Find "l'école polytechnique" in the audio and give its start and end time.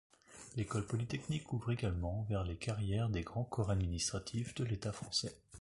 0.55-1.53